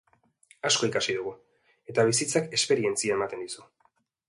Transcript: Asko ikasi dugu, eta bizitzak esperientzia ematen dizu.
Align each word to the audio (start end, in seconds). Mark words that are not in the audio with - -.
Asko 0.69 0.89
ikasi 0.91 1.15
dugu, 1.17 1.33
eta 1.93 2.07
bizitzak 2.09 2.51
esperientzia 2.61 3.21
ematen 3.21 3.47
dizu. 3.47 3.71